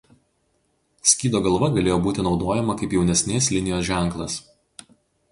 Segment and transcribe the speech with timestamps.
[1.09, 4.39] Skydo galva galėjo būti naudojama kaip jaunesnės linijos ženklas.